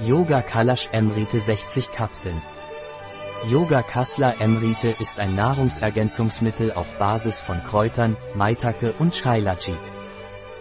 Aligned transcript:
Yoga 0.00 0.40
Kalash 0.40 0.88
Emrite 0.92 1.38
60 1.38 1.92
Kapseln. 1.92 2.40
Yoga 3.48 3.82
Kassler 3.82 4.40
Emrite 4.40 4.94
ist 4.98 5.20
ein 5.20 5.36
Nahrungsergänzungsmittel 5.36 6.72
auf 6.72 6.86
Basis 6.98 7.40
von 7.40 7.62
Kräutern, 7.62 8.16
Maitake 8.34 8.94
und 8.98 9.14
Shailajit. 9.14 9.78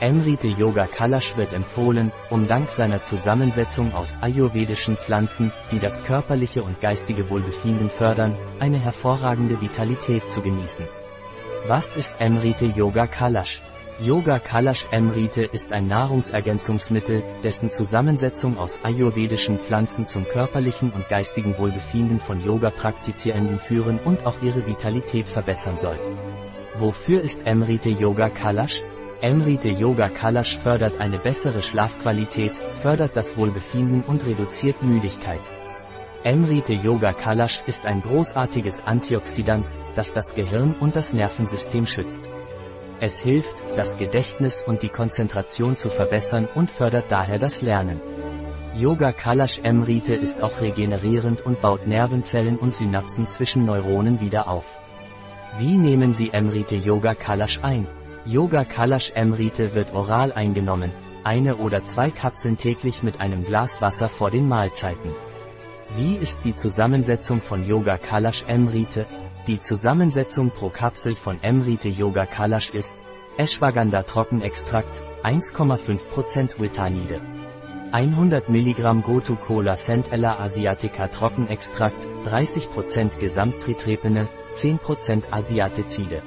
Emrite 0.00 0.48
Yoga 0.48 0.86
Kalash 0.86 1.36
wird 1.36 1.52
empfohlen, 1.52 2.10
um 2.30 2.48
dank 2.48 2.70
seiner 2.70 3.02
Zusammensetzung 3.04 3.94
aus 3.94 4.16
ayurvedischen 4.22 4.96
Pflanzen, 4.96 5.52
die 5.70 5.78
das 5.78 6.04
körperliche 6.04 6.62
und 6.62 6.80
geistige 6.80 7.28
Wohlbefinden 7.30 7.90
fördern, 7.90 8.36
eine 8.58 8.78
hervorragende 8.78 9.60
Vitalität 9.60 10.28
zu 10.28 10.40
genießen. 10.40 10.86
Was 11.66 11.94
ist 11.94 12.20
Emrite 12.20 12.64
Yoga 12.64 13.06
Kalash? 13.06 13.60
Yoga 14.00 14.38
Kalash 14.38 14.86
Emrite 14.92 15.42
ist 15.42 15.72
ein 15.72 15.88
Nahrungsergänzungsmittel, 15.88 17.24
dessen 17.42 17.72
Zusammensetzung 17.72 18.56
aus 18.56 18.78
ayurvedischen 18.84 19.58
Pflanzen 19.58 20.06
zum 20.06 20.24
körperlichen 20.24 20.92
und 20.92 21.08
geistigen 21.08 21.58
Wohlbefinden 21.58 22.20
von 22.20 22.40
Yoga-Praktizierenden 22.40 23.58
führen 23.58 23.98
und 23.98 24.24
auch 24.24 24.40
ihre 24.40 24.64
Vitalität 24.68 25.26
verbessern 25.26 25.76
soll. 25.76 25.98
Wofür 26.76 27.22
ist 27.22 27.44
Emrite 27.44 27.88
Yoga 27.88 28.28
Kalash? 28.28 28.80
Emrite 29.20 29.70
Yoga 29.70 30.08
Kalash 30.08 30.56
fördert 30.58 31.00
eine 31.00 31.18
bessere 31.18 31.60
Schlafqualität, 31.60 32.56
fördert 32.80 33.16
das 33.16 33.36
Wohlbefinden 33.36 34.04
und 34.04 34.24
reduziert 34.24 34.80
Müdigkeit. 34.80 35.42
Emrite 36.22 36.74
Yoga 36.74 37.12
Kalash 37.12 37.62
ist 37.66 37.84
ein 37.84 38.00
großartiges 38.02 38.86
Antioxidans, 38.86 39.76
das 39.96 40.12
das 40.12 40.36
Gehirn 40.36 40.76
und 40.78 40.94
das 40.94 41.12
Nervensystem 41.12 41.84
schützt. 41.84 42.20
Es 43.00 43.20
hilft, 43.20 43.54
das 43.76 43.96
Gedächtnis 43.96 44.60
und 44.60 44.82
die 44.82 44.88
Konzentration 44.88 45.76
zu 45.76 45.88
verbessern 45.88 46.48
und 46.52 46.68
fördert 46.68 47.04
daher 47.10 47.38
das 47.38 47.62
Lernen. 47.62 48.00
Yoga 48.74 49.12
Kalash 49.12 49.60
Emrite 49.62 50.14
ist 50.14 50.42
auch 50.42 50.60
regenerierend 50.60 51.46
und 51.46 51.60
baut 51.60 51.86
Nervenzellen 51.86 52.56
und 52.56 52.74
Synapsen 52.74 53.28
zwischen 53.28 53.64
Neuronen 53.64 54.20
wieder 54.20 54.48
auf. 54.48 54.66
Wie 55.58 55.76
nehmen 55.76 56.12
Sie 56.12 56.30
Emrite 56.30 56.74
Yoga 56.74 57.14
Kalash 57.14 57.60
ein? 57.62 57.86
Yoga 58.24 58.64
Kalash 58.64 59.12
Emrite 59.14 59.74
wird 59.74 59.94
oral 59.94 60.32
eingenommen, 60.32 60.90
eine 61.22 61.56
oder 61.56 61.84
zwei 61.84 62.10
Kapseln 62.10 62.56
täglich 62.56 63.04
mit 63.04 63.20
einem 63.20 63.44
Glas 63.44 63.80
Wasser 63.80 64.08
vor 64.08 64.32
den 64.32 64.48
Mahlzeiten. 64.48 65.12
Wie 65.94 66.16
ist 66.16 66.44
die 66.44 66.54
Zusammensetzung 66.54 67.40
von 67.40 67.64
Yoga 67.64 67.96
Kalash 67.96 68.44
Emrite? 68.48 69.06
Die 69.48 69.60
Zusammensetzung 69.60 70.50
pro 70.50 70.68
Kapsel 70.68 71.14
von 71.14 71.42
Emrite 71.42 71.88
Yoga 71.88 72.26
Kalash 72.26 72.68
ist 72.68 73.00
Ashwagandha 73.38 74.02
Trockenextrakt 74.02 75.00
1,5% 75.24 76.60
Withanide 76.60 77.22
100 77.90 78.50
mg 78.50 79.02
Gotu 79.02 79.36
Cola 79.36 79.74
Centella 79.76 80.38
Asiatica 80.38 81.08
Trockenextrakt 81.08 81.96
30% 82.26 83.18
Gesamttritrepene 83.18 84.28
10% 84.52 85.30
Asiatizide 85.30 86.22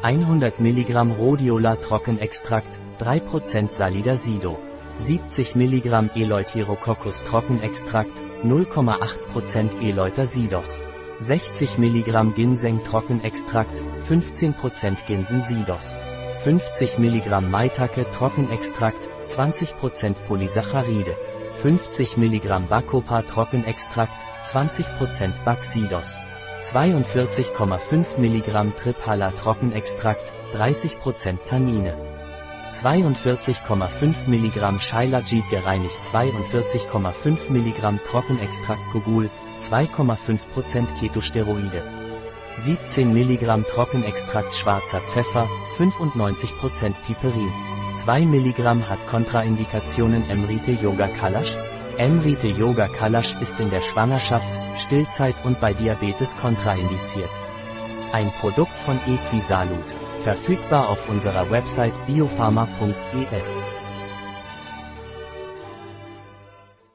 100 0.00 0.58
mg 0.58 1.18
Rhodiola 1.18 1.76
Trockenextrakt 1.76 2.78
3% 2.98 3.68
Salidasido 3.70 4.58
70 4.96 5.56
mg 5.56 6.16
Eleutherococcus 6.16 7.22
Trockenextrakt 7.22 8.18
0,8% 8.42 9.82
Eleuthersidos 9.82 10.80
60 11.18 11.78
mg 11.78 12.34
Ginseng 12.34 12.84
Trockenextrakt, 12.84 13.82
15% 14.08 14.96
Ginsensidos. 15.06 15.94
50 16.44 16.98
mg 16.98 17.40
Maitake 17.40 18.04
Trockenextrakt, 18.10 18.98
20% 19.26 20.14
Polysaccharide. 20.28 21.16
50 21.62 22.18
mg 22.18 22.68
Bacopa 22.68 23.22
Trockenextrakt, 23.22 24.12
20% 24.44 25.42
Baxidos. 25.44 26.12
42,5 26.62 28.18
mg 28.18 28.76
Triphala 28.76 29.30
Trockenextrakt, 29.30 30.32
30% 30.52 31.38
Tannine. 31.48 31.94
42,5 32.72 34.28
mg 34.28 34.80
Shailajit 34.80 35.44
gereinigt 35.50 35.96
42,5 36.12 37.50
mg 37.50 38.04
Trockenextrakt 38.04 38.82
Kogul, 38.92 39.30
2,5% 39.60 40.86
Ketosteroide. 40.98 41.82
17 42.58 43.12
mg 43.12 43.66
Trockenextrakt 43.68 44.54
schwarzer 44.54 45.00
Pfeffer, 45.00 45.46
95% 45.78 46.94
Piperin. 47.06 47.52
2 47.96 48.26
mg 48.26 48.88
hat 48.88 49.06
Kontraindikationen 49.08 50.28
Emrite 50.30 50.72
Yoga 50.72 51.08
Kalash? 51.08 51.56
Emrite 51.98 52.48
Yoga 52.48 52.88
Kalash 52.88 53.34
ist 53.40 53.58
in 53.58 53.70
der 53.70 53.82
Schwangerschaft, 53.82 54.46
Stillzeit 54.78 55.34
und 55.44 55.60
bei 55.60 55.72
Diabetes 55.72 56.36
kontraindiziert. 56.36 57.30
Ein 58.12 58.30
Produkt 58.40 58.76
von 58.78 58.98
Equisalut. 59.06 59.94
Verfügbar 60.22 60.88
auf 60.88 61.08
unserer 61.08 61.50
Website 61.50 61.94
biopharma.es. 62.06 63.62